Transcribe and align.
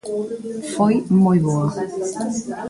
Foi 0.73 0.95
moi 1.23 1.37
boa. 1.45 1.67